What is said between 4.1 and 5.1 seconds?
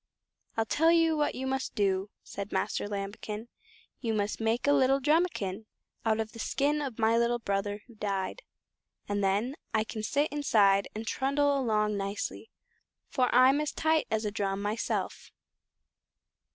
must make a little